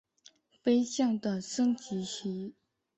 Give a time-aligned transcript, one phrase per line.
[0.63, 2.55] 飞将的升级棋。